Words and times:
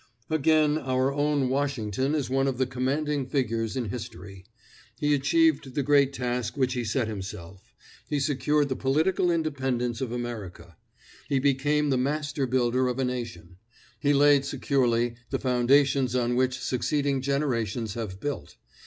Again, 0.31 0.79
our 0.79 1.13
own 1.13 1.47
Washington 1.47 2.15
is 2.15 2.27
one 2.27 2.47
of 2.47 2.57
the 2.57 2.65
commanding 2.65 3.27
figures 3.27 3.77
in 3.77 3.89
history. 3.89 4.45
He 4.97 5.13
achieved 5.13 5.75
the 5.75 5.83
great 5.83 6.11
task 6.11 6.57
which 6.57 6.73
he 6.73 6.83
set 6.83 7.07
himself; 7.07 7.71
he 8.09 8.19
secured 8.19 8.69
the 8.69 8.75
political 8.75 9.29
independence 9.29 10.01
of 10.01 10.11
America. 10.11 10.75
He 11.29 11.37
became 11.37 11.91
the 11.91 11.99
master 11.99 12.47
builder 12.47 12.87
of 12.87 12.97
a 12.97 13.05
nation; 13.05 13.57
he 13.99 14.11
laid 14.11 14.43
securely 14.43 15.17
the 15.29 15.37
foundations 15.37 16.15
on 16.15 16.35
which 16.35 16.59
succeeding 16.59 17.21
generations 17.21 17.93
have 17.93 18.19
built. 18.19 18.55